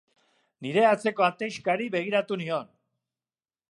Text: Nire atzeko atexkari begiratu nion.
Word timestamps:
Nire 0.65 0.85
atzeko 0.93 1.27
atexkari 1.27 1.93
begiratu 1.99 2.43
nion. 2.45 2.77